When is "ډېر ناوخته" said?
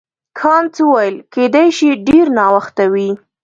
2.07-2.83